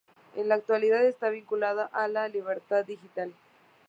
En 0.35 0.49
la 0.49 0.55
actualidad 0.55 1.05
está 1.05 1.29
vinculado 1.29 1.87
a 1.93 2.07
Libertad 2.27 2.83
Digital. 2.85 3.35